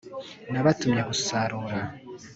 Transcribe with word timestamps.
nabatumye 0.51 1.01
gusarura 1.09 1.79